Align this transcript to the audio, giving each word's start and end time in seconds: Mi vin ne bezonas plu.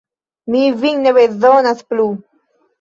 Mi 0.53 0.63
vin 0.85 1.05
ne 1.05 1.15
bezonas 1.19 1.87
plu. 1.93 2.11